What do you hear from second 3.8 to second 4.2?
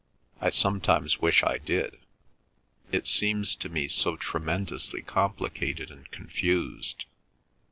so